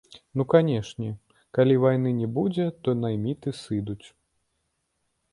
[0.39, 1.09] Ну канечне,
[1.57, 4.07] калі вайны не будзе, то найміты сыдуць.